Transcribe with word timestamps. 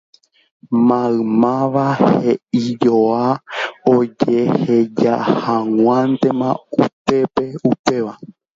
Maymáva 0.87 1.85
he'ijoa 2.21 3.25
ojehejahag̃uántema 3.93 6.49
upépe 6.83 7.45
upéva. 7.71 8.13